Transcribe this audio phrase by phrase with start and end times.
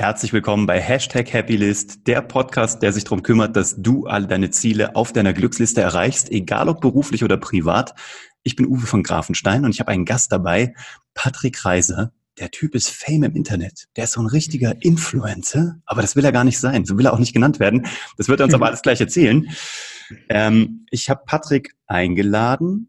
[0.00, 4.48] Herzlich willkommen bei Hashtag Happylist, der Podcast, der sich darum kümmert, dass du alle deine
[4.48, 7.94] Ziele auf deiner Glücksliste erreichst, egal ob beruflich oder privat.
[8.42, 10.72] Ich bin Uwe von Grafenstein und ich habe einen Gast dabei,
[11.12, 12.14] Patrick Reiser.
[12.38, 13.88] Der Typ ist Fame im Internet.
[13.94, 16.86] Der ist so ein richtiger Influencer, aber das will er gar nicht sein.
[16.86, 17.86] So will er auch nicht genannt werden.
[18.16, 19.50] Das wird er uns aber alles gleich erzählen.
[20.30, 22.88] Ähm, ich habe Patrick eingeladen,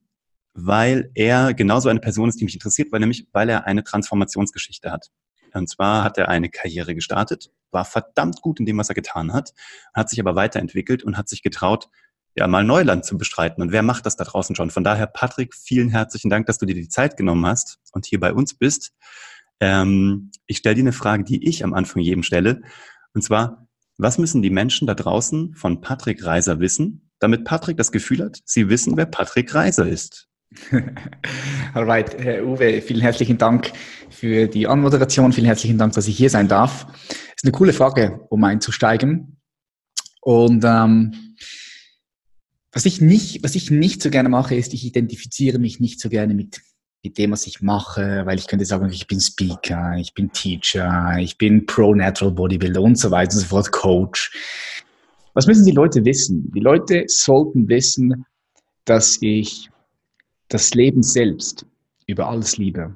[0.54, 4.90] weil er genauso eine Person ist, die mich interessiert, weil nämlich, weil er eine Transformationsgeschichte
[4.94, 5.10] hat.
[5.54, 9.34] Und zwar hat er eine Karriere gestartet, war verdammt gut in dem, was er getan
[9.34, 9.54] hat,
[9.94, 11.90] hat sich aber weiterentwickelt und hat sich getraut,
[12.36, 13.62] ja, mal Neuland zu bestreiten.
[13.62, 14.70] Und wer macht das da draußen schon?
[14.70, 18.20] Von daher, Patrick, vielen herzlichen Dank, dass du dir die Zeit genommen hast und hier
[18.20, 18.94] bei uns bist.
[19.60, 22.62] Ähm, ich stelle dir eine Frage, die ich am Anfang jedem stelle.
[23.14, 27.92] Und zwar, was müssen die Menschen da draußen von Patrick Reiser wissen, damit Patrick das
[27.92, 30.31] Gefühl hat, sie wissen, wer Patrick Reiser ist?
[31.74, 33.72] Alright, Herr Uwe, vielen herzlichen Dank
[34.10, 35.32] für die Anmoderation.
[35.32, 36.88] Vielen herzlichen Dank, dass ich hier sein darf.
[37.36, 39.38] Ist eine coole Frage, um einzusteigen.
[40.22, 41.36] Und ähm,
[42.72, 46.10] was ich nicht, was ich nicht so gerne mache, ist, ich identifiziere mich nicht so
[46.10, 46.62] gerne mit
[47.04, 51.18] mit dem, was ich mache, weil ich könnte sagen, ich bin Speaker, ich bin Teacher,
[51.20, 54.32] ich bin Pro-Natural Bodybuilder und so weiter und so fort, Coach.
[55.34, 56.52] Was müssen die Leute wissen?
[56.54, 58.26] Die Leute sollten wissen,
[58.86, 59.71] dass ich
[60.52, 61.66] das Leben selbst
[62.08, 62.96] über alles liebe.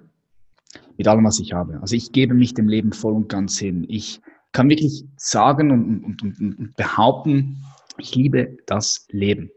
[0.98, 1.80] Mit allem, was ich habe.
[1.81, 3.86] Also ich gebe mich dem Leben voll und ganz hin.
[3.89, 7.58] Ich kann wirklich sagen und, und, und, und behaupten,
[7.98, 9.50] ich liebe das Leben.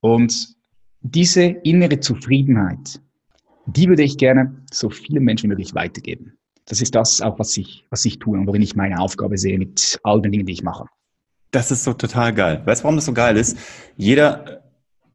[0.00, 0.56] Und
[1.00, 3.00] diese innere Zufriedenheit,
[3.66, 6.32] die würde ich gerne so vielen Menschen wie möglich weitergeben.
[6.66, 9.58] Das ist das auch, was ich, was ich tue und worin ich meine Aufgabe sehe
[9.58, 10.86] mit all den Dingen, die ich mache.
[11.50, 12.62] Das ist so total geil.
[12.64, 13.56] Weißt du, warum das so geil ist?
[13.96, 14.67] Jeder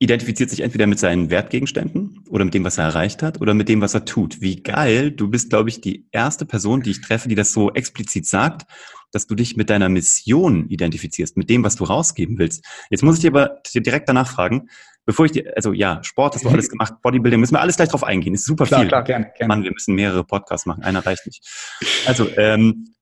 [0.03, 3.69] identifiziert sich entweder mit seinen Wertgegenständen oder mit dem, was er erreicht hat oder mit
[3.69, 4.41] dem, was er tut.
[4.41, 7.71] Wie geil, du bist, glaube ich, die erste Person, die ich treffe, die das so
[7.71, 8.63] explizit sagt,
[9.13, 12.65] dass du dich mit deiner Mission identifizierst, mit dem, was du rausgeben willst.
[12.89, 14.67] Jetzt muss ich dir aber direkt danach fragen,
[15.05, 17.89] bevor ich dir, also ja, Sport hast du alles gemacht, Bodybuilding, müssen wir alles gleich
[17.89, 18.89] drauf eingehen, ist super klar, viel.
[18.89, 19.47] Klar, gerne, gerne.
[19.47, 21.47] Mann, wir müssen mehrere Podcasts machen, einer reicht nicht.
[22.05, 22.93] Also, ähm,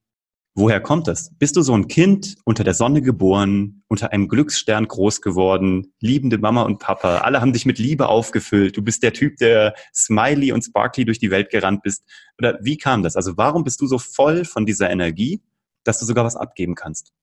[0.53, 1.33] Woher kommt das?
[1.37, 6.37] Bist du so ein Kind unter der Sonne geboren, unter einem Glücksstern groß geworden, liebende
[6.39, 10.51] Mama und Papa, alle haben dich mit Liebe aufgefüllt, du bist der Typ, der smiley
[10.51, 12.03] und sparkly durch die Welt gerannt bist?
[12.37, 13.15] Oder wie kam das?
[13.15, 15.41] Also warum bist du so voll von dieser Energie,
[15.85, 17.13] dass du sogar was abgeben kannst?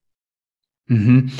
[0.86, 1.30] Mhm.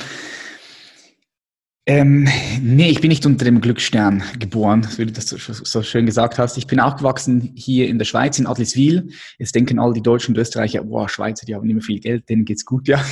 [1.89, 2.29] Ähm,
[2.61, 6.59] nee, ich bin nicht unter dem Glücksstern geboren, wie du das so schön gesagt hast.
[6.59, 9.09] Ich bin aufgewachsen hier in der Schweiz, in Adliswil.
[9.39, 12.45] Jetzt denken alle die Deutschen und Österreicher, boah, Schweizer, die haben immer viel Geld, denen
[12.45, 13.03] geht's gut, ja.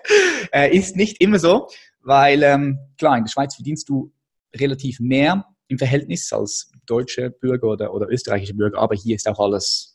[0.54, 1.68] äh, ist nicht immer so,
[2.00, 4.10] weil, ähm, klar, in der Schweiz verdienst du
[4.56, 9.40] relativ mehr im Verhältnis als deutsche Bürger oder, oder österreichische Bürger, aber hier ist auch
[9.40, 9.91] alles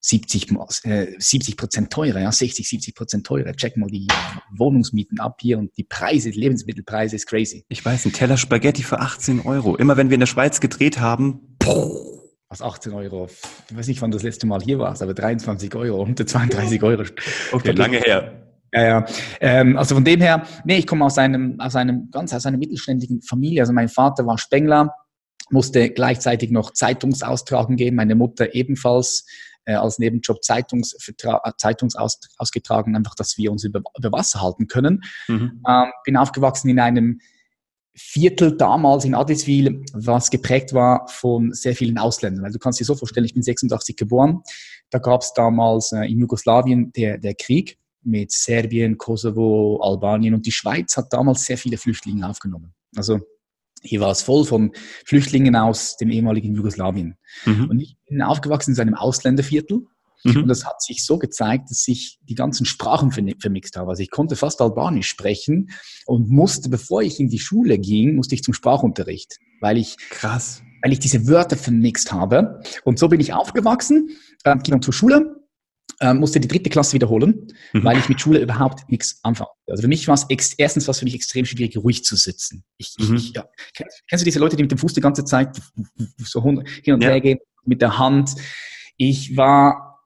[0.00, 0.48] 70,
[0.84, 3.52] äh, 70 Prozent teurer, ja, 60, 70 Prozent teurer.
[3.54, 4.08] Check mal die
[4.56, 7.64] Wohnungsmieten ab hier und die Preise, die Lebensmittelpreise ist crazy.
[7.68, 9.76] Ich weiß, ein Teller Spaghetti für 18 Euro.
[9.76, 11.56] Immer wenn wir in der Schweiz gedreht haben,
[12.48, 13.28] was 18 Euro,
[13.70, 16.82] ich weiß nicht, wann du das letzte Mal hier warst, aber 23 Euro, unter 32
[16.82, 17.04] Euro.
[17.52, 18.46] Okay, lange her.
[18.72, 19.06] Ja, ja.
[19.40, 22.58] Ähm, also von dem her, nee, ich komme aus einem, aus einem ganz aus einer
[22.58, 23.62] mittelständigen Familie.
[23.62, 24.94] Also mein Vater war Spengler,
[25.50, 29.26] musste gleichzeitig noch Zeitungsaustragen geben, meine Mutter ebenfalls
[29.64, 30.96] äh, als Nebenjob Zeitungs,
[31.56, 35.02] Zeitungsausgetragen, einfach, dass wir uns über, über Wasser halten können.
[35.28, 35.62] Mhm.
[35.68, 37.20] Ähm, bin aufgewachsen in einem
[37.94, 42.44] Viertel damals in Adliswil, was geprägt war von sehr vielen Ausländern.
[42.44, 44.42] Weil du kannst dir so vorstellen, ich bin 86 geboren.
[44.90, 50.46] Da gab es damals äh, in Jugoslawien der, der Krieg mit Serbien, Kosovo, Albanien und
[50.46, 52.72] die Schweiz hat damals sehr viele Flüchtlinge aufgenommen.
[52.96, 53.20] Also
[53.82, 54.72] hier war es voll von
[55.04, 57.16] Flüchtlingen aus dem ehemaligen Jugoslawien.
[57.44, 57.70] Mhm.
[57.70, 59.86] Und ich bin aufgewachsen in einem Ausländerviertel.
[60.24, 60.42] Mhm.
[60.42, 63.90] Und das hat sich so gezeigt, dass ich die ganzen Sprachen vermixt habe.
[63.90, 65.70] Also ich konnte fast Albanisch sprechen
[66.04, 70.62] und musste, bevor ich in die Schule ging, musste ich zum Sprachunterricht, weil ich krass,
[70.82, 72.60] weil ich diese Wörter vermixt habe.
[72.84, 74.10] Und so bin ich aufgewachsen,
[74.44, 75.39] äh, ging dann zur Schule
[76.00, 77.84] ähm, musste die dritte Klasse wiederholen, mhm.
[77.84, 79.50] weil ich mit Schule überhaupt nichts anfange.
[79.68, 82.64] Also für mich war es erstens was für mich extrem schwierig, ruhig zu sitzen.
[82.78, 83.16] Ich, mhm.
[83.16, 83.44] ich, ja.
[83.74, 85.60] Kennst du diese Leute, die mit dem Fuß die ganze Zeit
[86.18, 86.58] so hin
[86.94, 87.10] und ja.
[87.10, 88.30] her gehen, mit der Hand?
[88.96, 90.00] Ich war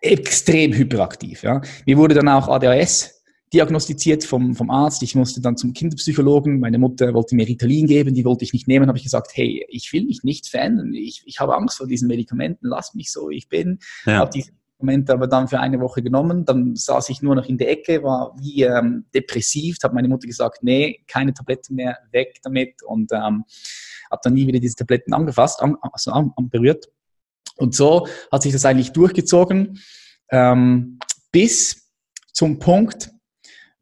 [0.00, 1.42] extrem hyperaktiv.
[1.42, 1.60] Ja.
[1.86, 3.20] Mir wurde dann auch ADHS
[3.52, 5.02] diagnostiziert vom, vom Arzt.
[5.02, 6.60] Ich musste dann zum Kinderpsychologen.
[6.60, 8.86] Meine Mutter wollte mir Ritalin geben, die wollte ich nicht nehmen.
[8.86, 10.94] Habe ich gesagt, hey, ich will mich nicht verändern.
[10.94, 12.68] Ich, ich habe Angst vor diesen Medikamenten.
[12.68, 13.80] Lass mich so, ich bin.
[14.06, 14.18] Ja.
[14.18, 16.44] Habe diese Moment aber dann für eine Woche genommen.
[16.44, 19.78] Dann saß ich nur noch in der Ecke, war wie ähm, depressiv.
[19.82, 22.82] Hat meine Mutter gesagt, nee, keine Tabletten mehr, weg damit.
[22.82, 23.44] Und ähm,
[24.10, 26.86] habe dann nie wieder diese Tabletten angefasst, an, also an, an, berührt.
[27.56, 29.78] Und so hat sich das eigentlich durchgezogen.
[30.30, 30.98] Ähm,
[31.32, 31.90] bis
[32.32, 33.10] zum Punkt,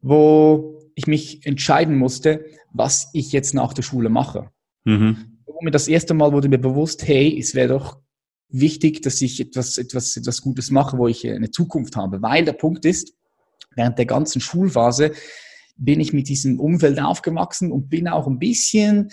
[0.01, 4.49] wo ich mich entscheiden musste, was ich jetzt nach der Schule mache.
[4.83, 5.39] Mhm.
[5.71, 7.97] Das erste Mal wurde mir bewusst, hey, es wäre doch
[8.49, 12.21] wichtig, dass ich etwas, etwas, etwas Gutes mache, wo ich eine Zukunft habe.
[12.21, 13.13] Weil der Punkt ist,
[13.75, 15.11] während der ganzen Schulphase
[15.77, 19.09] bin ich mit diesem Umfeld aufgewachsen und bin auch ein bisschen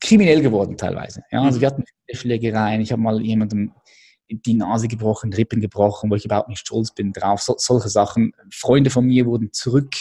[0.00, 1.22] kriminell geworden teilweise.
[1.30, 1.60] Ja, also mhm.
[1.60, 2.80] wir hatten Schlägereien.
[2.80, 3.72] Ich habe mal jemandem
[4.30, 7.40] die Nase gebrochen, Rippen gebrochen, wo ich überhaupt nicht stolz bin drauf.
[7.40, 8.32] So, solche Sachen.
[8.52, 9.94] Freunde von mir wurden zurück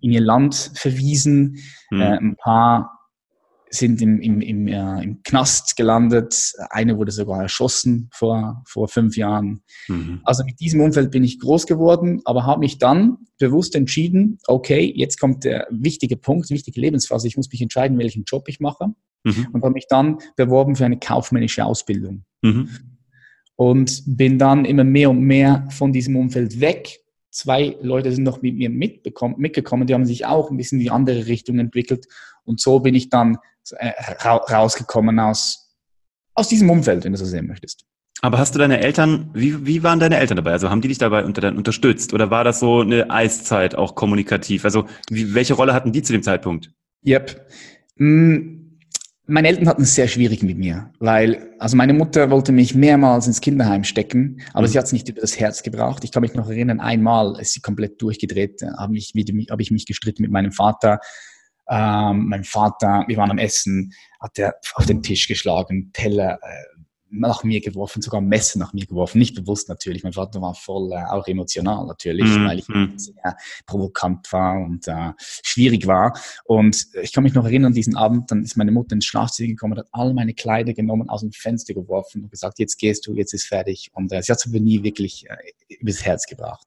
[0.00, 1.58] in ihr Land verwiesen.
[1.90, 2.00] Mhm.
[2.00, 2.99] Äh, ein paar
[3.70, 6.52] sind im, im, im, äh, im Knast gelandet.
[6.70, 9.62] Eine wurde sogar erschossen vor, vor fünf Jahren.
[9.88, 10.20] Mhm.
[10.24, 14.92] Also mit diesem Umfeld bin ich groß geworden, aber habe mich dann bewusst entschieden, okay,
[14.94, 17.28] jetzt kommt der wichtige Punkt, die wichtige Lebensphase.
[17.28, 18.86] Ich muss mich entscheiden, welchen Job ich mache.
[19.22, 19.48] Mhm.
[19.52, 22.24] Und habe mich dann beworben für eine kaufmännische Ausbildung.
[22.42, 22.68] Mhm.
[23.54, 27.00] Und bin dann immer mehr und mehr von diesem Umfeld weg
[27.30, 30.90] zwei Leute sind noch mit mir mitgekommen, die haben sich auch ein bisschen in die
[30.90, 32.06] andere Richtung entwickelt.
[32.44, 33.38] Und so bin ich dann
[34.22, 35.76] rausgekommen aus,
[36.34, 37.84] aus diesem Umfeld, wenn du so sehen möchtest.
[38.22, 40.52] Aber hast du deine Eltern, wie, wie waren deine Eltern dabei?
[40.52, 42.12] Also haben die dich dabei unter, unterstützt?
[42.12, 44.64] Oder war das so eine Eiszeit auch kommunikativ?
[44.64, 46.70] Also wie, welche Rolle hatten die zu dem Zeitpunkt?
[47.06, 47.46] Yep.
[47.96, 48.60] Mm,
[49.26, 53.26] meine Eltern hatten es sehr schwierig mit mir, weil, also meine Mutter wollte mich mehrmals
[53.26, 54.72] ins Kinderheim stecken, aber mhm.
[54.72, 56.04] sie hat es nicht über das Herz gebracht.
[56.04, 59.14] Ich kann mich noch erinnern, einmal ist sie komplett durchgedreht, habe ich,
[59.50, 60.98] hab ich mich gestritten mit meinem Vater.
[61.70, 66.80] Ähm, mein Vater, wir waren am Essen, hat er auf den Tisch geschlagen, Teller, äh,
[67.10, 70.04] nach mir geworfen, sogar Messer nach mir geworfen, nicht bewusst natürlich.
[70.04, 72.96] Mein Vater war voll äh, auch emotional natürlich, mm, weil ich mm.
[72.96, 73.36] sehr
[73.66, 76.18] provokant war und äh, schwierig war.
[76.44, 79.78] Und ich kann mich noch erinnern, diesen Abend, dann ist meine Mutter ins Schlafzimmer gekommen,
[79.78, 83.34] hat all meine Kleider genommen, aus dem Fenster geworfen und gesagt, jetzt gehst du, jetzt
[83.34, 83.90] ist fertig.
[83.92, 86.66] Und äh, sie hat es aber nie wirklich äh, übers Herz gebracht.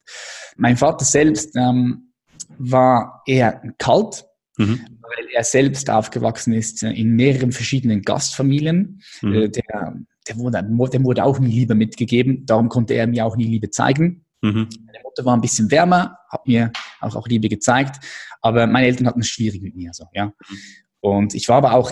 [0.58, 2.12] Mein Vater selbst ähm,
[2.58, 4.26] war eher kalt,
[4.58, 4.82] Mhm.
[5.02, 9.02] weil er selbst aufgewachsen ist in mehreren verschiedenen Gastfamilien.
[9.22, 9.34] Mhm.
[9.34, 9.96] Äh, der
[10.28, 13.70] der wurde, dem wurde auch nie Liebe mitgegeben, darum konnte er mir auch nie Liebe
[13.70, 14.26] zeigen.
[14.42, 14.70] Mhm.
[14.86, 16.72] Meine Mutter war ein bisschen wärmer, hat mir
[17.02, 18.04] auch, auch Liebe gezeigt,
[18.42, 19.92] aber meine Eltern hatten es schwierig mit mir.
[19.94, 20.28] So, ja?
[20.28, 20.58] Mhm.
[21.02, 21.92] Und ich war aber auch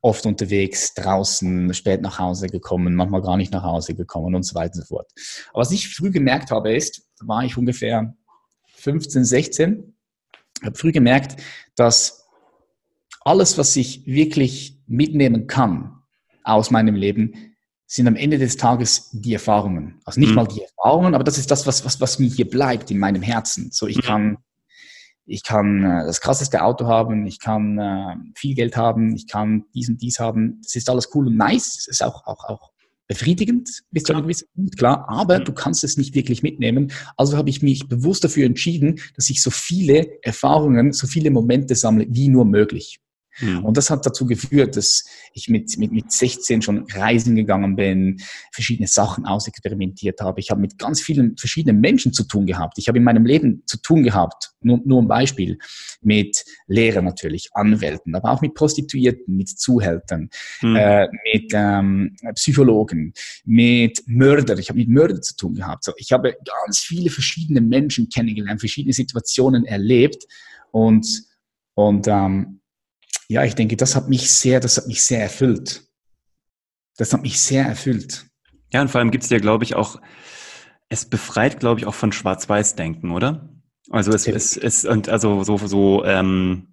[0.00, 4.54] oft unterwegs, draußen, spät nach Hause gekommen, manchmal gar nicht nach Hause gekommen und so
[4.54, 5.10] weiter und so fort.
[5.50, 8.14] Aber was ich früh gemerkt habe, ist, da war ich ungefähr
[8.74, 9.96] 15, 16,
[10.64, 11.40] habe früh gemerkt,
[11.76, 12.28] dass
[13.24, 16.02] alles, was ich wirklich mitnehmen kann
[16.44, 17.54] aus meinem Leben,
[17.86, 20.00] sind am Ende des Tages die Erfahrungen.
[20.04, 20.36] Also nicht mhm.
[20.36, 23.20] mal die Erfahrungen, aber das ist das, was, was, was mir hier bleibt in meinem
[23.20, 23.70] Herzen.
[23.70, 24.02] So, ich mhm.
[24.02, 24.38] kann,
[25.26, 29.66] ich kann äh, das krasseste Auto haben, ich kann äh, viel Geld haben, ich kann
[29.74, 30.60] dies und dies haben.
[30.62, 31.76] Das ist alles cool und nice.
[31.80, 32.71] Es ist auch, auch, auch
[33.12, 35.44] befriedigend bis zu einem gewissen Punkt, klar, aber mhm.
[35.44, 36.92] du kannst es nicht wirklich mitnehmen.
[37.18, 41.74] Also habe ich mich bewusst dafür entschieden, dass ich so viele Erfahrungen, so viele Momente
[41.74, 43.01] sammle, wie nur möglich.
[43.40, 43.64] Mhm.
[43.64, 48.20] Und das hat dazu geführt, dass ich mit, mit, mit 16 schon reisen gegangen bin,
[48.52, 50.40] verschiedene Sachen ausexperimentiert habe.
[50.40, 52.78] Ich habe mit ganz vielen verschiedenen Menschen zu tun gehabt.
[52.78, 55.58] Ich habe in meinem Leben zu tun gehabt, nur, nur ein Beispiel,
[56.00, 60.30] mit Lehrern natürlich, Anwälten, aber auch mit Prostituierten, mit Zuhältern,
[60.60, 60.76] mhm.
[60.76, 63.12] äh, mit ähm, Psychologen,
[63.44, 64.58] mit Mördern.
[64.58, 65.84] Ich habe mit Mördern zu tun gehabt.
[65.84, 70.26] So, ich habe ganz viele verschiedene Menschen kennengelernt, verschiedene Situationen erlebt
[70.70, 71.24] und,
[71.74, 72.61] und ähm,
[73.28, 75.84] ja, ich denke, das hat mich sehr, das hat mich sehr erfüllt.
[76.96, 78.26] Das hat mich sehr erfüllt.
[78.72, 80.00] Ja, und vor allem gibt es ja, glaube ich, auch,
[80.88, 83.48] es befreit, glaube ich, auch von Schwarz-Weiß-Denken, oder?
[83.90, 86.71] Also es, es, es und also so, so ähm,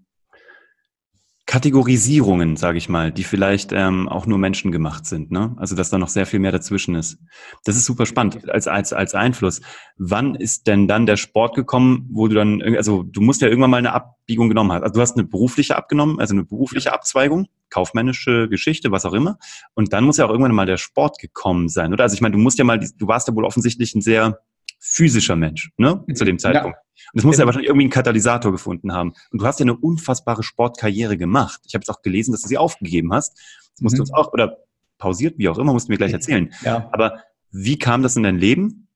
[1.50, 5.32] Kategorisierungen, sage ich mal, die vielleicht ähm, auch nur menschengemacht sind.
[5.32, 5.56] Ne?
[5.58, 7.18] Also dass da noch sehr viel mehr dazwischen ist.
[7.66, 9.60] Das ist super spannend als, als, als Einfluss.
[9.98, 13.72] Wann ist denn dann der Sport gekommen, wo du dann, also du musst ja irgendwann
[13.72, 14.84] mal eine Abbiegung genommen haben.
[14.84, 19.40] Also du hast eine berufliche abgenommen, also eine berufliche Abzweigung, kaufmännische Geschichte, was auch immer.
[19.74, 22.04] Und dann muss ja auch irgendwann mal der Sport gekommen sein, oder?
[22.04, 24.38] Also ich meine, du musst ja mal, du warst ja wohl offensichtlich ein sehr
[24.80, 26.78] physischer Mensch, ne, zu dem Zeitpunkt.
[26.78, 26.84] Ja.
[27.14, 29.14] Und es muss ja wahrscheinlich irgendwie einen Katalysator gefunden haben.
[29.32, 31.62] Und du hast ja eine unfassbare Sportkarriere gemacht.
[31.66, 33.38] Ich habe jetzt auch gelesen, dass du sie aufgegeben hast.
[33.74, 33.98] Das musst mhm.
[33.98, 34.58] du uns auch, oder
[34.98, 36.54] pausiert, wie auch immer, musst du mir gleich erzählen.
[36.64, 36.90] Ja.
[36.92, 38.88] Aber wie kam das in dein Leben?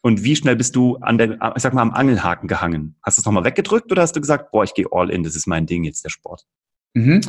[0.00, 2.96] Und wie schnell bist du an der, ich sag mal, am Angelhaken gehangen?
[3.02, 5.36] Hast du es nochmal weggedrückt oder hast du gesagt, boah, ich gehe all in, das
[5.36, 6.44] ist mein Ding jetzt, der Sport?
[6.94, 7.20] Mhm.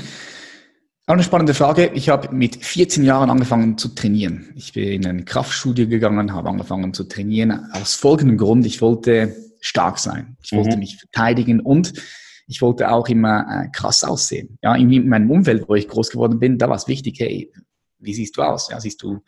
[1.05, 1.87] Auch eine spannende Frage.
[1.87, 4.53] Ich habe mit 14 Jahren angefangen zu trainieren.
[4.55, 7.69] Ich bin in eine Kraftstudie gegangen, habe angefangen zu trainieren.
[7.73, 10.37] Aus folgendem Grund, ich wollte stark sein.
[10.41, 10.79] Ich wollte mhm.
[10.79, 11.91] mich verteidigen und
[12.47, 14.57] ich wollte auch immer äh, krass aussehen.
[14.61, 17.51] Ja, in meinem Umfeld, wo ich groß geworden bin, da war es wichtig, hey,
[17.99, 18.69] wie siehst du aus?
[18.71, 19.19] Ja, siehst du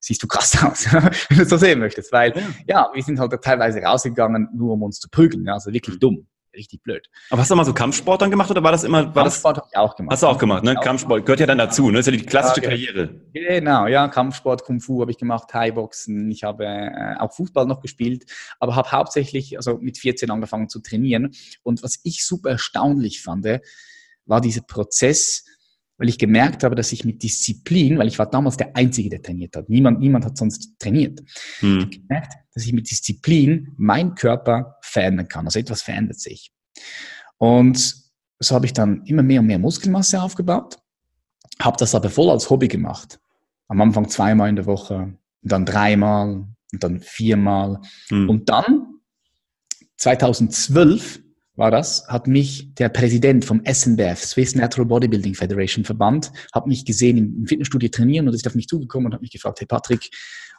[0.00, 2.12] siehst du krass aus, wenn du es so sehen möchtest.
[2.12, 2.42] Weil, ja.
[2.66, 5.46] ja, wir sind halt teilweise rausgegangen, nur um uns zu prügeln.
[5.46, 7.08] Ja, also wirklich dumm richtig blöd.
[7.30, 9.14] Aber hast du mal so Kampfsport dann gemacht oder war das immer?
[9.14, 10.12] War Kampfsport habe ich auch gemacht.
[10.12, 10.74] Hast du auch gemacht, ne?
[10.74, 11.98] Kampfsport gehört ja dann dazu, ne?
[11.98, 13.20] Das ist ja die klassische ja, Karriere.
[13.32, 17.80] Genau, ja, Kampfsport, Kung Fu habe ich gemacht, Thai-Boxen, ich habe äh, auch Fußball noch
[17.80, 18.24] gespielt,
[18.58, 21.32] aber habe hauptsächlich, also mit 14 angefangen zu trainieren.
[21.62, 23.44] Und was ich super erstaunlich fand,
[24.26, 25.44] war dieser Prozess,
[25.96, 29.22] weil ich gemerkt habe, dass ich mit Disziplin, weil ich war damals der Einzige, der
[29.22, 29.68] trainiert hat.
[29.68, 31.20] Niemand, niemand hat sonst trainiert.
[31.60, 31.80] Hm.
[31.80, 35.46] Ich gemerkt, dass ich mit Disziplin meinen Körper verändern kann.
[35.46, 36.52] Also etwas verändert sich.
[37.38, 37.96] Und
[38.40, 40.78] so habe ich dann immer mehr und mehr Muskelmasse aufgebaut,
[41.60, 43.20] habe das aber voll als Hobby gemacht.
[43.68, 47.80] Am Anfang zweimal in der Woche, dann dreimal und dann viermal.
[48.08, 48.28] Hm.
[48.28, 48.98] Und dann,
[49.96, 51.20] 2012,
[51.56, 56.84] war das, hat mich der Präsident vom SNBF, Swiss Natural Bodybuilding Federation Verband, hat mich
[56.84, 60.10] gesehen im Fitnessstudio trainieren und ist auf mich zugekommen und hat mich gefragt, hey Patrick,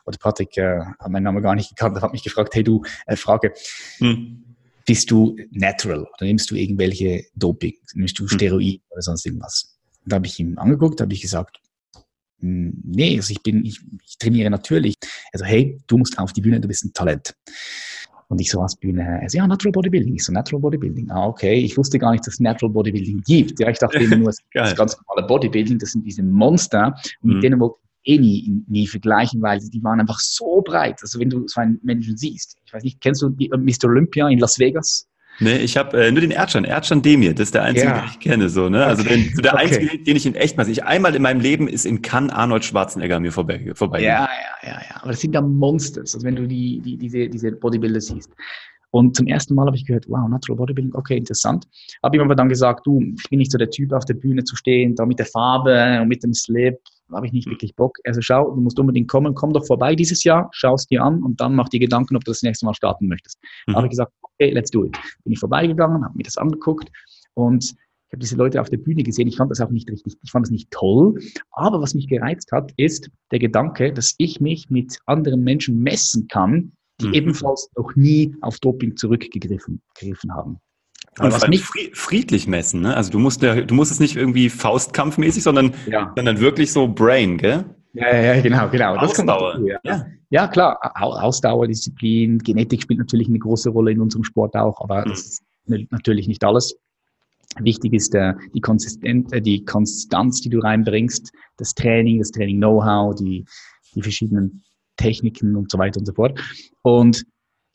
[0.05, 3.15] oder Patrick äh, hat meinen Namen gar nicht gekannt, hat mich gefragt, hey du, äh,
[3.15, 3.53] Frage,
[3.97, 4.55] hm.
[4.85, 8.29] bist du natural oder nimmst du irgendwelche Doping, nimmst du hm.
[8.29, 9.77] Steroid oder sonst irgendwas?
[10.03, 11.59] Und da habe ich ihm angeguckt, habe ich gesagt,
[12.39, 14.95] hm, nee, also ich bin, ich, ich trainiere natürlich.
[15.33, 17.35] Also hey, du musst auf die Bühne, du bist ein Talent.
[18.27, 20.15] Und ich so als Bühne, also, ja, Natural Bodybuilding.
[20.15, 21.11] Ich so, Natural Bodybuilding.
[21.11, 21.55] Ah, okay.
[21.59, 23.59] Ich wusste gar nicht, dass es Natural Bodybuilding gibt.
[23.59, 25.77] Ja, ich dachte immer nur, es ist ganz normale Bodybuilding.
[25.77, 26.95] Das sind diese Monster.
[27.21, 27.41] Und mit mhm.
[27.41, 30.99] denen wollte ich eh nie, nie vergleichen, weil die waren einfach so breit.
[31.01, 32.57] Also wenn du so einen Menschen siehst.
[32.65, 33.85] Ich weiß nicht, kennst du die, äh, Mr.
[33.85, 35.07] Olympia in Las Vegas?
[35.39, 37.99] Nee, ich habe äh, nur den Erdschan, Erdschan Demir, das ist der einzige, ja.
[37.99, 38.49] den ich kenne.
[38.49, 38.85] So, ne?
[38.85, 39.63] Also den, so der okay.
[39.63, 40.85] einzige, den ich in echt mal sehe.
[40.85, 43.71] Einmal in meinem Leben ist in Cannes Arnold Schwarzenegger mir vorbei.
[43.75, 44.29] vorbei ja,
[44.63, 45.01] ja, ja, ja.
[45.01, 48.31] Aber das sind ja Monsters, also wenn du die, die, diese, diese Bodybuilder siehst.
[48.91, 51.67] Und zum ersten Mal habe ich gehört, wow, Natural Bodybuilding, okay, interessant.
[52.01, 54.45] Habe ihm aber dann gesagt, du, ich bin nicht so der Typ, auf der Bühne
[54.45, 56.79] zu stehen, da mit der Farbe und mit dem Slip,
[57.11, 57.97] habe ich nicht wirklich Bock.
[58.03, 61.23] Also schau, du musst unbedingt kommen, komm doch vorbei dieses Jahr, schau es dir an
[61.23, 63.39] und dann mach dir Gedanken, ob du das nächste Mal starten möchtest.
[63.67, 63.71] Mhm.
[63.71, 64.97] Da habe ich gesagt, okay, let's do it.
[65.23, 66.91] Bin ich vorbeigegangen, habe mir das angeguckt
[67.33, 69.27] und ich habe diese Leute auf der Bühne gesehen.
[69.27, 71.19] Ich fand das auch nicht richtig, ich fand das nicht toll.
[71.51, 76.27] Aber was mich gereizt hat, ist der Gedanke, dass ich mich mit anderen Menschen messen
[76.27, 76.71] kann,
[77.01, 77.13] die mhm.
[77.13, 79.81] ebenfalls noch nie auf Doping zurückgegriffen
[80.31, 80.59] haben.
[81.19, 82.95] Und was mich friedlich messen, ne?
[82.95, 86.11] Also du musst ja, du musst es nicht irgendwie faustkampfmäßig, sondern, ja.
[86.15, 87.63] sondern wirklich so Brain, gell?
[87.93, 88.95] Ja, ja, genau, genau.
[88.97, 89.53] Ausdauer.
[89.53, 89.79] Dazu, ja.
[89.83, 90.05] ja.
[90.29, 90.47] ja.
[90.49, 90.77] klar.
[90.95, 95.11] Ausdauer, Disziplin, Genetik spielt natürlich eine große Rolle in unserem Sport auch, aber mhm.
[95.11, 96.75] das ist natürlich nicht alles.
[97.59, 103.15] Wichtig ist äh, die, Konsistenz, äh, die Konstanz, die du reinbringst, das Training, das Training-Know-how,
[103.15, 103.45] die,
[103.93, 104.63] die verschiedenen
[104.97, 106.37] Techniken und so weiter und so fort.
[106.81, 107.25] Und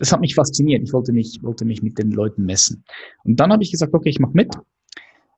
[0.00, 0.82] das hat mich fasziniert.
[0.82, 2.84] Ich wollte mich, wollte mich mit den Leuten messen.
[3.22, 4.52] Und dann habe ich gesagt, okay, ich mache mit.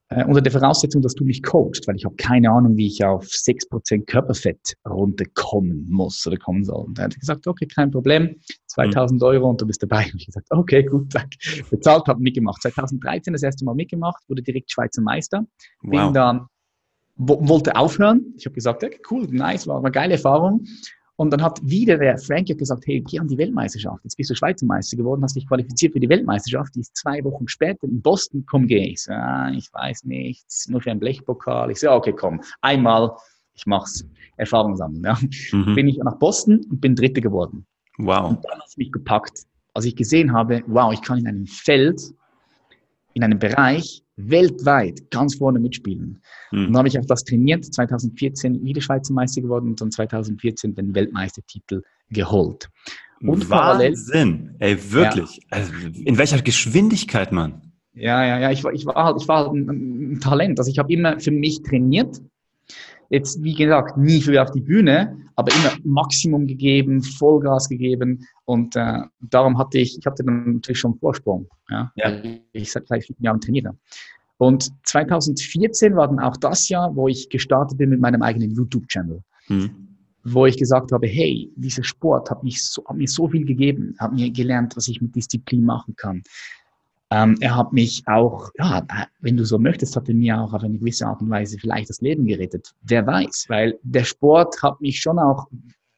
[0.08, 3.04] Äh, unter der Voraussetzung, dass du mich coachst, weil ich habe keine Ahnung, wie ich
[3.04, 6.84] auf 6% Körperfett runterkommen muss oder kommen soll.
[6.84, 9.26] Und er hat gesagt, okay, kein Problem, 2000 mhm.
[9.26, 10.04] Euro und du bist dabei.
[10.12, 11.36] Und ich gesagt, okay, gut, danke.
[11.68, 12.62] Bezahlt, habe mitgemacht.
[12.62, 15.44] 2013 das erste Mal mitgemacht, wurde direkt Schweizer Meister.
[15.82, 16.12] Bin wow.
[16.12, 16.46] dann,
[17.16, 18.34] wollte aufhören.
[18.36, 20.66] Ich habe gesagt, okay, cool, nice, war eine geile Erfahrung.
[21.22, 24.02] Und dann hat wieder der Frank gesagt, hey, geh an die Weltmeisterschaft.
[24.02, 26.74] Jetzt bist du Schweizer Meister geworden, hast dich qualifiziert für die Weltmeisterschaft.
[26.74, 28.44] Die ist zwei Wochen später in Boston.
[28.44, 28.88] Komm, geh.
[28.88, 31.70] Ich so, ah, ich weiß nicht, nur für ein Blechpokal.
[31.70, 33.12] Ich so, okay, komm, einmal,
[33.54, 34.04] ich mach's.
[34.36, 35.04] Erfahrung sammeln.
[35.04, 35.16] Ja.
[35.52, 35.76] Mhm.
[35.76, 37.66] Bin ich nach Boston und bin Dritter geworden.
[37.98, 38.30] Wow.
[38.30, 41.46] Und dann hat es mich gepackt, als ich gesehen habe, wow, ich kann in einem
[41.46, 42.02] Feld,
[43.14, 46.22] in einem Bereich weltweit ganz vorne mitspielen.
[46.50, 46.58] Mhm.
[46.58, 50.74] Und dann habe ich auch das trainiert, 2014 wieder Schweizer Meister geworden und dann 2014
[50.74, 52.68] den Weltmeistertitel geholt.
[53.20, 55.36] Und Wahnsinn, ey, wirklich.
[55.36, 55.42] Ja.
[55.50, 55.72] Also,
[56.04, 57.72] in welcher Geschwindigkeit, Mann?
[57.94, 60.58] Ja, ja, ja, ich war, ich war halt, ich war halt ein, ein Talent.
[60.58, 62.20] Also ich habe immer für mich trainiert
[63.12, 68.74] Jetzt, wie gesagt, nie für auf die Bühne, aber immer Maximum gegeben, Vollgas gegeben und
[68.74, 72.22] äh, darum hatte ich, ich hatte dann natürlich schon Vorsprung, ja, ja.
[72.52, 73.76] ich seit vielleicht vier Jahren trainiere.
[74.38, 79.20] Und 2014 war dann auch das Jahr, wo ich gestartet bin mit meinem eigenen YouTube-Channel.
[79.48, 79.70] Hm.
[80.24, 83.94] Wo ich gesagt habe, hey, dieser Sport hat, mich so, hat mir so viel gegeben,
[83.98, 86.22] hat mir gelernt, was ich mit Disziplin machen kann.
[87.12, 88.86] Ähm, er hat mich auch, ja,
[89.20, 91.90] wenn du so möchtest, hat er mir auch auf eine gewisse Art und Weise vielleicht
[91.90, 92.72] das Leben gerettet.
[92.82, 95.46] Wer weiß, weil der Sport hat mich schon auch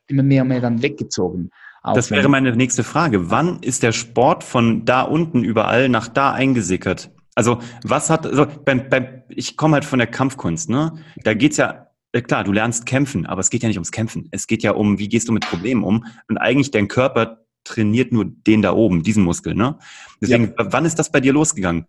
[0.08, 1.50] immer mehr und mehr dann weggezogen.
[1.84, 3.30] Das wäre meine nächste Frage.
[3.30, 7.10] Wann ist der Sport von da unten überall nach da eingesickert?
[7.36, 10.94] Also was hat, also beim, beim, ich komme halt von der Kampfkunst, ne?
[11.22, 14.28] Da geht's ja, äh, klar, du lernst kämpfen, aber es geht ja nicht ums Kämpfen.
[14.30, 16.06] Es geht ja um, wie gehst du mit Problemen um?
[16.28, 19.78] Und eigentlich dein Körper trainiert nur den da oben, diesen Muskel, ne?
[20.20, 20.72] Deswegen, ja.
[20.72, 21.86] wann ist das bei dir losgegangen?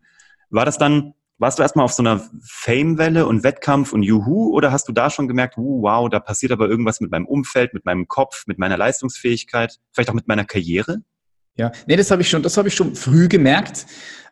[0.49, 4.71] War das dann, warst du erstmal auf so einer Fame-Welle und Wettkampf und Juhu oder
[4.71, 7.85] hast du da schon gemerkt, uh, wow, da passiert aber irgendwas mit meinem Umfeld, mit
[7.85, 11.01] meinem Kopf, mit meiner Leistungsfähigkeit, vielleicht auch mit meiner Karriere?
[11.57, 13.85] Ja, nee, das habe ich schon, das habe ich schon früh gemerkt.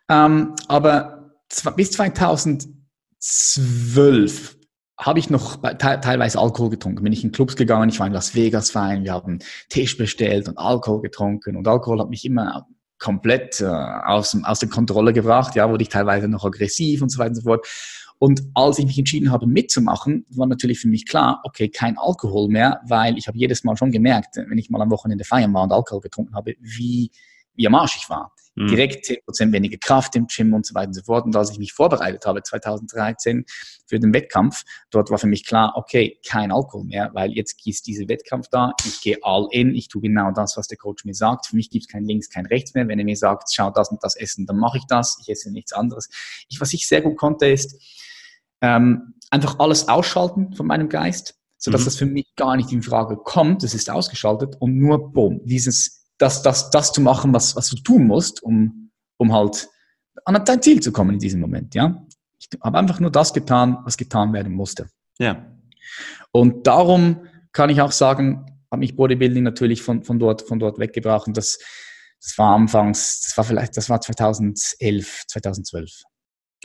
[0.09, 1.31] Ähm, aber
[1.75, 4.57] bis 2012
[5.03, 7.03] habe ich noch teilweise Alkohol getrunken.
[7.03, 10.47] Bin ich in Clubs gegangen, ich war in Las Vegas fein, wir haben Tisch bestellt
[10.47, 12.67] und Alkohol getrunken und Alkohol hat mich immer
[12.99, 17.19] komplett äh, aus, aus der Kontrolle gebracht, ja, wurde ich teilweise noch aggressiv und so
[17.19, 17.67] weiter und so fort.
[18.17, 22.47] Und als ich mich entschieden habe, mitzumachen, war natürlich für mich klar, okay, kein Alkohol
[22.47, 25.63] mehr, weil ich habe jedes Mal schon gemerkt, wenn ich mal am Wochenende feiern war
[25.63, 27.11] und Alkohol getrunken habe, wie,
[27.55, 28.67] wie am Arsch ich war mhm.
[28.67, 31.25] direkt 10% weniger Kraft im Gym und so weiter und so fort.
[31.25, 33.45] Und als ich mich vorbereitet habe, 2013,
[33.87, 37.87] für den Wettkampf, dort war für mich klar, okay, kein Alkohol mehr, weil jetzt ist
[37.87, 41.13] dieser Wettkampf da, ich gehe all in, ich tue genau das, was der Coach mir
[41.13, 41.47] sagt.
[41.47, 42.87] Für mich gibt es kein Links, kein Rechts mehr.
[42.87, 45.17] Wenn er mir sagt, schau das und das essen, dann mache ich das.
[45.21, 46.09] Ich esse nichts anderes.
[46.49, 47.81] Ich, was ich sehr gut konnte, ist
[48.61, 51.85] ähm, einfach alles ausschalten von meinem Geist, sodass mhm.
[51.85, 53.63] das für mich gar nicht in Frage kommt.
[53.63, 57.75] Das ist ausgeschaltet und nur, boom, dieses das, das, das zu machen, was, was du
[57.75, 59.67] tun musst, um, um halt
[60.23, 61.75] an dein Ziel zu kommen in diesem Moment.
[61.75, 62.01] Ja?
[62.39, 64.87] Ich habe einfach nur das getan, was getan werden musste.
[65.19, 65.45] Ja.
[66.31, 70.79] Und darum kann ich auch sagen, habe mich Bodybuilding natürlich von, von, dort, von dort
[70.79, 71.27] weggebracht.
[71.27, 71.59] Und das,
[72.21, 76.03] das war anfangs, das war vielleicht, das war 2011, 2012.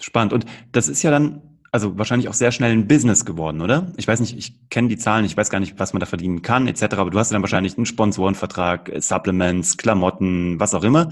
[0.01, 0.33] Spannend.
[0.33, 3.93] Und das ist ja dann also wahrscheinlich auch sehr schnell ein Business geworden, oder?
[3.97, 6.43] Ich weiß nicht, ich kenne die Zahlen, ich weiß gar nicht, was man da verdienen
[6.43, 6.85] kann, etc.
[6.97, 11.11] Aber du hast ja dann wahrscheinlich einen Sponsorenvertrag, äh, Supplements, Klamotten, was auch immer.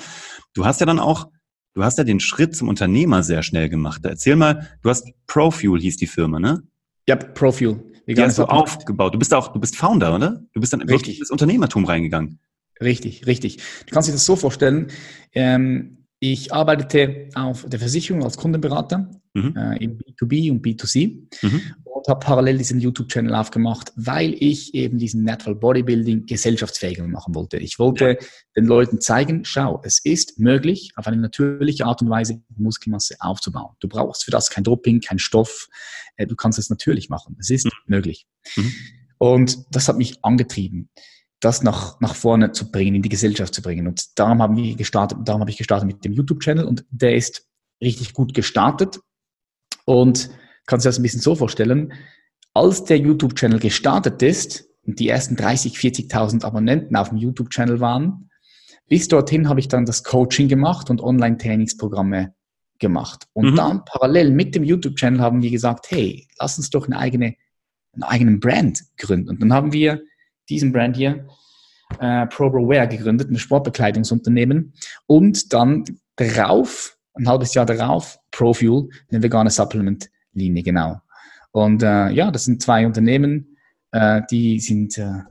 [0.54, 1.28] Du hast ja dann auch,
[1.74, 4.02] du hast ja den Schritt zum Unternehmer sehr schnell gemacht.
[4.04, 6.62] Erzähl mal, du hast Profuel hieß die Firma, ne?
[7.08, 7.82] Ja, Profuel.
[8.06, 9.14] Die hast du aufgebaut.
[9.14, 10.42] Du bist auch, du bist Founder, oder?
[10.52, 11.00] Du bist dann richtig.
[11.00, 12.38] wirklich ins Unternehmertum reingegangen.
[12.80, 13.56] Richtig, richtig.
[13.86, 14.88] Du kannst dir das so vorstellen.
[15.32, 19.54] Ähm, ich arbeitete auf der Versicherung als Kundenberater mhm.
[19.56, 21.60] äh, im B2B und B2C mhm.
[21.84, 27.58] und habe parallel diesen YouTube-Channel aufgemacht, weil ich eben diesen Natural Bodybuilding gesellschaftsfähiger machen wollte.
[27.58, 28.26] Ich wollte ja.
[28.56, 33.76] den Leuten zeigen, schau, es ist möglich, auf eine natürliche Art und Weise Muskelmasse aufzubauen.
[33.80, 35.68] Du brauchst für das kein Doping, kein Stoff.
[36.16, 37.36] Äh, du kannst es natürlich machen.
[37.38, 37.70] Es ist mhm.
[37.86, 38.26] möglich.
[38.56, 38.72] Mhm.
[39.18, 40.88] Und das hat mich angetrieben
[41.46, 43.86] das nach, nach vorne zu bringen, in die Gesellschaft zu bringen.
[43.86, 47.46] Und darum haben wir gestartet, darum habe ich gestartet mit dem YouTube-Channel und der ist
[47.80, 48.98] richtig gut gestartet.
[49.84, 50.28] Und
[50.66, 51.92] kannst du das ein bisschen so vorstellen,
[52.52, 58.28] als der YouTube-Channel gestartet ist und die ersten 30, 40.000 Abonnenten auf dem YouTube-Channel waren,
[58.88, 62.34] bis dorthin habe ich dann das Coaching gemacht und Online-Trainingsprogramme
[62.80, 63.28] gemacht.
[63.34, 63.56] Und mhm.
[63.56, 67.36] dann parallel mit dem YouTube-Channel haben wir gesagt, hey, lass uns doch eine eigene,
[67.92, 69.28] einen eigenen Brand gründen.
[69.28, 70.02] Und dann haben wir
[70.48, 71.26] diesen Brand hier,
[72.00, 74.72] äh, ProBroWare, gegründet, ein Sportbekleidungsunternehmen.
[75.06, 75.84] Und dann
[76.16, 81.00] darauf, ein halbes Jahr darauf, ProFuel, eine vegane Supplement-Linie, genau.
[81.52, 83.56] Und äh, ja, das sind zwei Unternehmen,
[83.92, 85.22] äh, die sind, äh,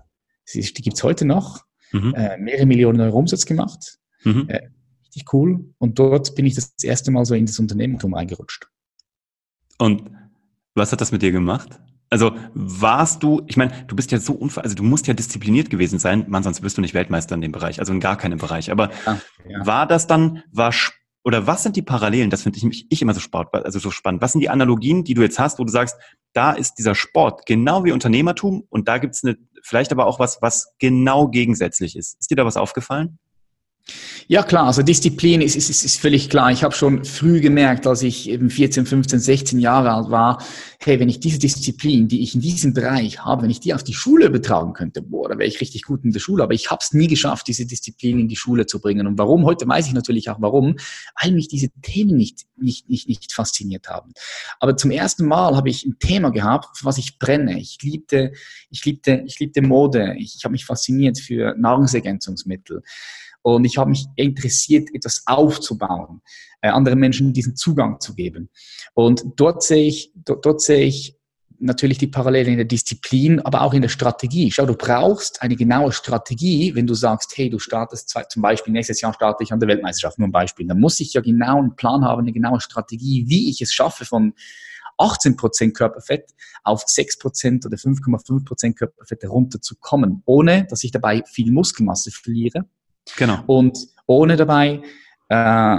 [0.54, 2.14] die gibt's heute noch, mhm.
[2.16, 4.00] äh, mehrere Millionen Euro Umsatz gemacht.
[4.24, 4.46] Mhm.
[4.48, 4.70] Äh,
[5.06, 5.74] richtig cool.
[5.78, 8.68] Und dort bin ich das erste Mal so in das Unternehmertum reingerutscht.
[9.78, 10.10] Und
[10.74, 11.80] was hat das mit dir gemacht?
[12.16, 15.70] Also warst du, ich meine, du bist ja so unver, also du musst ja diszipliniert
[15.70, 18.38] gewesen sein, man, sonst wirst du nicht Weltmeister in dem Bereich, also in gar keinem
[18.38, 18.72] Bereich.
[18.72, 19.66] Aber ja, ja.
[19.66, 20.74] war das dann, war
[21.26, 22.30] oder was sind die Parallelen?
[22.30, 24.22] Das finde ich, ich immer so spannend, also so spannend.
[24.22, 25.98] Was sind die Analogien, die du jetzt hast, wo du sagst,
[26.32, 30.18] da ist dieser Sport genau wie Unternehmertum und da gibt es eine, vielleicht aber auch
[30.18, 32.18] was, was genau gegensätzlich ist.
[32.18, 33.20] Ist dir da was aufgefallen?
[34.28, 36.52] Ja klar, also Disziplin ist, ist, ist völlig klar.
[36.52, 40.44] Ich habe schon früh gemerkt, als ich eben 14, 15, 16 Jahre alt war,
[40.80, 43.84] hey, wenn ich diese Disziplin, die ich in diesem Bereich habe, wenn ich die auf
[43.84, 46.44] die Schule übertragen könnte, boah, da wäre ich richtig gut in der Schule.
[46.44, 49.06] Aber ich habe es nie geschafft, diese Disziplin in die Schule zu bringen.
[49.06, 49.46] Und warum?
[49.46, 50.78] Heute weiß ich natürlich auch warum,
[51.22, 54.14] weil mich diese Themen nicht, nicht, nicht, nicht fasziniert haben.
[54.60, 57.60] Aber zum ersten Mal habe ich ein Thema gehabt, für was ich brenne.
[57.60, 58.32] Ich liebte,
[58.72, 60.16] ich liebte, ich liebte Mode.
[60.18, 62.82] Ich, ich habe mich fasziniert für Nahrungsergänzungsmittel.
[63.46, 66.22] Und ich habe mich interessiert, etwas aufzubauen,
[66.62, 68.50] äh, anderen Menschen diesen Zugang zu geben.
[68.96, 71.16] Und dort sehe ich, dort, dort sehe ich
[71.60, 74.50] natürlich die Parallele in der Disziplin, aber auch in der Strategie.
[74.50, 79.00] Schau, du brauchst eine genaue Strategie, wenn du sagst, hey, du startest zum Beispiel nächstes
[79.02, 80.66] Jahr starte ich an der Weltmeisterschaft, nur ein Beispiel.
[80.66, 84.06] Dann muss ich ja genau einen Plan haben, eine genaue Strategie, wie ich es schaffe
[84.06, 84.34] von
[84.98, 86.32] 18% Körperfett
[86.64, 92.66] auf 6% oder 5,5% Körperfett herunterzukommen, ohne dass ich dabei viel Muskelmasse verliere
[93.18, 93.44] Genau.
[93.48, 94.82] Und ohne dabei
[95.30, 95.78] äh,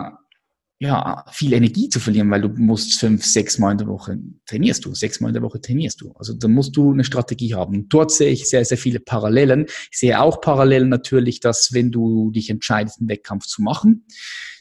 [0.79, 4.85] ja, viel Energie zu verlieren, weil du musst fünf, sechs Mal in der Woche trainierst
[4.85, 6.13] du, sechs Mal in der Woche trainierst du.
[6.13, 7.77] Also da musst du eine Strategie haben.
[7.77, 9.67] Und dort sehe ich sehr, sehr viele Parallelen.
[9.91, 14.05] Ich sehe auch Parallelen natürlich, dass wenn du dich entscheidest, einen Wettkampf zu machen,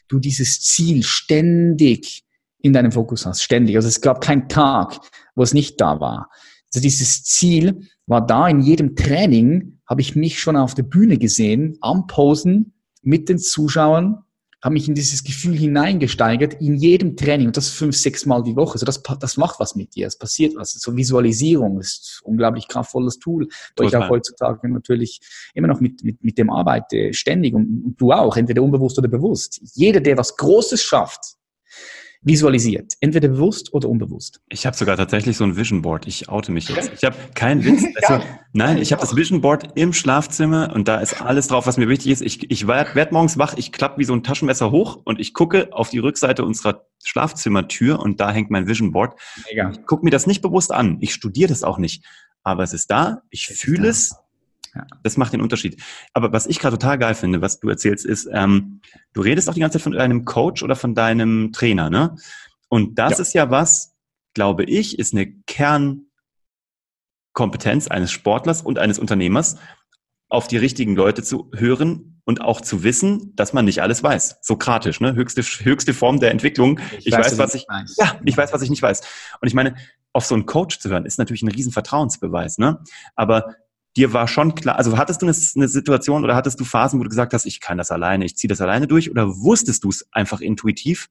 [0.08, 2.24] du dieses Ziel ständig
[2.62, 3.76] in deinem Fokus hast, ständig.
[3.76, 4.98] Also es gab keinen Tag,
[5.34, 6.30] wo es nicht da war.
[6.72, 8.48] Also dieses Ziel war da.
[8.48, 13.38] In jedem Training habe ich mich schon auf der Bühne gesehen, am Posen mit den
[13.38, 14.22] Zuschauern,
[14.62, 18.56] habe mich in dieses Gefühl hineingesteigert, in jedem Training, und das fünf, sechs Mal die
[18.56, 18.72] Woche.
[18.72, 20.72] Also das, das macht was mit dir, es passiert was.
[20.72, 23.46] So Visualisierung ist ein unglaublich kraftvolles Tool,
[23.76, 25.20] wo ich auch heutzutage natürlich
[25.54, 29.08] immer noch mit, mit, mit dem arbeite, ständig, und, und du auch, entweder unbewusst oder
[29.08, 29.60] bewusst.
[29.74, 31.35] Jeder, der was Großes schafft,
[32.22, 32.94] visualisiert.
[33.00, 34.40] Entweder bewusst oder unbewusst.
[34.48, 36.06] Ich habe sogar tatsächlich so ein Vision Board.
[36.06, 36.92] Ich oute mich jetzt.
[36.94, 37.84] Ich habe keinen Witz.
[38.06, 38.24] Also.
[38.52, 41.88] Nein, ich habe das Vision Board im Schlafzimmer und da ist alles drauf, was mir
[41.88, 42.20] wichtig ist.
[42.22, 45.34] Ich, ich werde werd morgens wach, ich klappe wie so ein Taschenmesser hoch und ich
[45.34, 49.18] gucke auf die Rückseite unserer Schlafzimmertür und da hängt mein Vision Board.
[49.48, 50.98] Ich gucke mir das nicht bewusst an.
[51.00, 52.04] Ich studiere das auch nicht.
[52.42, 54.14] Aber es ist da, ich fühle es
[54.76, 54.86] ja.
[55.02, 55.82] Das macht den Unterschied.
[56.12, 58.80] Aber was ich gerade total geil finde, was du erzählst, ist, ähm,
[59.12, 62.16] du redest auch die ganze Zeit von deinem Coach oder von deinem Trainer, ne?
[62.68, 63.18] Und das ja.
[63.18, 63.94] ist ja was,
[64.34, 69.56] glaube ich, ist eine Kernkompetenz eines Sportlers und eines Unternehmers,
[70.28, 74.38] auf die richtigen Leute zu hören und auch zu wissen, dass man nicht alles weiß.
[74.42, 75.14] Sokratisch, ne?
[75.14, 76.80] Höchste, höchste Form der Entwicklung.
[76.98, 77.94] Ich, ich weiß, weiß was ich, weiß.
[77.96, 79.02] ja, ich weiß, was ich nicht weiß.
[79.40, 79.76] Und ich meine,
[80.12, 82.82] auf so einen Coach zu hören, ist natürlich ein riesen Vertrauensbeweis, ne?
[83.14, 83.54] Aber
[83.96, 87.04] dir war schon klar, also hattest du eine, eine, Situation oder hattest du Phasen, wo
[87.04, 89.88] du gesagt hast, ich kann das alleine, ich ziehe das alleine durch oder wusstest du
[89.88, 91.08] es einfach intuitiv,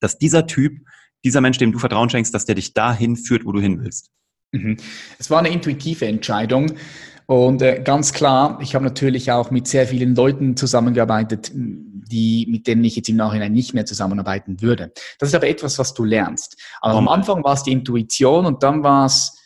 [0.00, 0.80] dass dieser Typ,
[1.24, 4.10] dieser Mensch, dem du Vertrauen schenkst, dass der dich dahin führt, wo du hin willst?
[4.52, 4.76] Mhm.
[5.18, 6.72] Es war eine intuitive Entscheidung.
[7.26, 12.66] Und äh, ganz klar, ich habe natürlich auch mit sehr vielen Leuten zusammengearbeitet, die, mit
[12.66, 14.92] denen ich jetzt im Nachhinein nicht mehr zusammenarbeiten würde.
[15.18, 16.60] Das ist aber etwas, was du lernst.
[16.80, 19.38] Aber am Anfang war es die Intuition und dann war es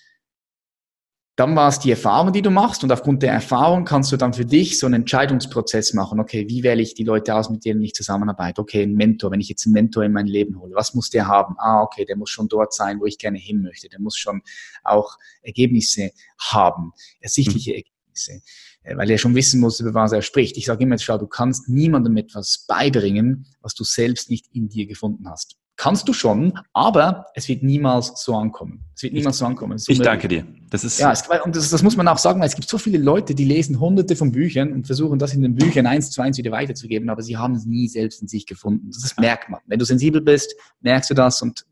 [1.36, 4.32] dann war es die Erfahrung, die du machst und aufgrund der Erfahrung kannst du dann
[4.32, 6.18] für dich so einen Entscheidungsprozess machen.
[6.18, 8.62] Okay, wie wähle ich die Leute aus, mit denen ich zusammenarbeite?
[8.62, 11.26] Okay, ein Mentor, wenn ich jetzt einen Mentor in mein Leben hole, was muss der
[11.26, 11.54] haben?
[11.58, 13.90] Ah, okay, der muss schon dort sein, wo ich gerne hin möchte.
[13.90, 14.40] Der muss schon
[14.82, 17.76] auch Ergebnisse haben, ersichtliche mhm.
[17.76, 18.40] Ergebnisse,
[18.84, 20.56] äh, weil er schon wissen muss, über was er spricht.
[20.56, 24.86] Ich sage immer, schau, du kannst niemandem etwas beibringen, was du selbst nicht in dir
[24.86, 25.58] gefunden hast.
[25.76, 28.84] Kannst du schon, aber es wird niemals so ankommen.
[28.94, 29.76] Es wird niemals so ankommen.
[29.76, 30.46] So ich danke dir.
[30.70, 32.78] Das ist ja, es, und das, das, muss man auch sagen, weil es gibt so
[32.78, 36.22] viele Leute, die lesen hunderte von Büchern und versuchen das in den Büchern eins zu
[36.22, 38.90] eins wieder weiterzugeben, aber sie haben es nie selbst in sich gefunden.
[38.90, 39.60] Das ist, merkt man.
[39.66, 41.66] Wenn du sensibel bist, merkst du das und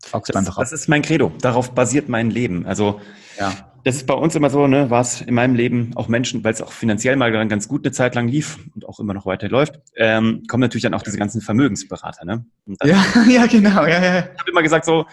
[0.00, 0.62] fuckst einfach ab.
[0.62, 1.32] Das ist mein Credo.
[1.40, 2.66] Darauf basiert mein Leben.
[2.66, 3.00] Also
[3.38, 6.42] ja das ist bei uns immer so, ne, war es in meinem Leben auch Menschen,
[6.42, 9.12] weil es auch finanziell mal dann ganz gut eine Zeit lang lief und auch immer
[9.12, 12.46] noch weiter läuft, ähm, kommen natürlich dann auch diese ganzen Vermögensberater, ne?
[12.82, 14.18] Ja, ja, genau, ja, ja.
[14.20, 15.04] Ich habe immer gesagt so,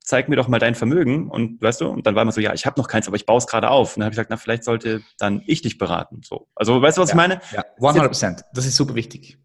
[0.00, 2.52] zeig mir doch mal dein Vermögen und weißt du, und dann war immer so, ja,
[2.52, 3.96] ich habe noch keins, aber ich baue es gerade auf.
[3.96, 6.20] Und dann habe ich gesagt, na, vielleicht sollte dann ich dich beraten.
[6.24, 7.40] So, also weißt du, was ja, ich meine?
[7.52, 8.44] Ja, 100 Prozent.
[8.54, 9.38] Das ist super wichtig.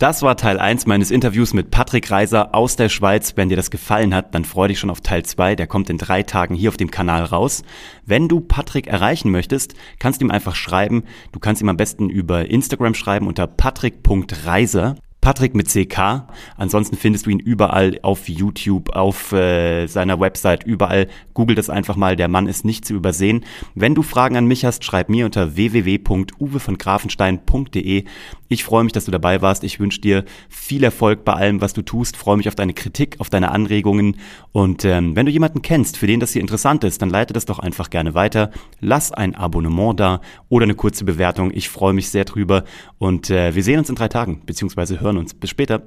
[0.00, 3.34] Das war Teil 1 meines Interviews mit Patrick Reiser aus der Schweiz.
[3.36, 5.56] Wenn dir das gefallen hat, dann freu dich schon auf Teil 2.
[5.56, 7.62] Der kommt in drei Tagen hier auf dem Kanal raus.
[8.06, 11.04] Wenn du Patrick erreichen möchtest, kannst du ihm einfach schreiben.
[11.32, 14.96] Du kannst ihm am besten über Instagram schreiben unter patrick.reiser.
[15.20, 16.24] Patrick mit CK.
[16.56, 21.06] Ansonsten findest du ihn überall auf YouTube, auf äh, seiner Website, überall.
[21.34, 22.16] Google das einfach mal.
[22.16, 23.44] Der Mann ist nicht zu übersehen.
[23.74, 28.04] Wenn du Fragen an mich hast, schreib mir unter www.uwevongrafenstein.de.
[28.52, 29.62] Ich freue mich, dass du dabei warst.
[29.62, 32.16] Ich wünsche dir viel Erfolg bei allem, was du tust.
[32.16, 34.16] Freue mich auf deine Kritik, auf deine Anregungen.
[34.52, 37.44] Und ähm, wenn du jemanden kennst, für den das hier interessant ist, dann leite das
[37.44, 38.50] doch einfach gerne weiter.
[38.80, 41.52] Lass ein Abonnement da oder eine kurze Bewertung.
[41.54, 42.64] Ich freue mich sehr drüber.
[42.98, 45.34] Und äh, wir sehen uns in drei Tagen, beziehungsweise hören uns.
[45.34, 45.82] Bis später.